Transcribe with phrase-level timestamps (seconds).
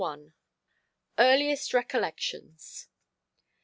[1.19, 2.87] _EARLIEST RECOLLECTIONS.